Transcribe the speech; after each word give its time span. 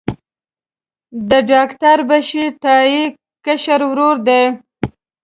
د 1.29 1.31
ډاکټر 1.51 1.97
بشیر 2.09 2.49
تائي 2.63 3.01
کشر 3.45 3.81
ورور 3.89 4.15
دی. 4.27 4.43